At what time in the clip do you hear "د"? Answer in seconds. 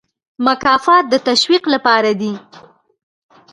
1.09-1.13